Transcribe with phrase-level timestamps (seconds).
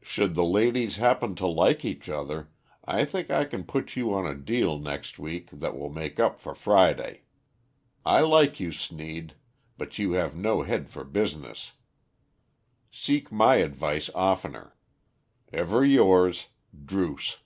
[0.00, 2.52] Should the ladies happen to like each other,
[2.84, 6.20] I think I can put you on to a deal next week that will make
[6.20, 7.22] up for Friday.
[8.06, 9.34] I like you, Sneed,
[9.76, 11.72] but you have no head for business.
[12.92, 14.76] Seek my advice oftener.
[15.52, 17.38] Ever yours, DRUCE.